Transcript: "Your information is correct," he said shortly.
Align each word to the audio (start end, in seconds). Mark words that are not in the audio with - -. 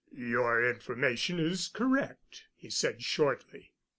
"Your 0.17 0.67
information 0.67 1.37
is 1.39 1.67
correct," 1.67 2.45
he 2.55 2.71
said 2.71 3.03
shortly. 3.03 3.71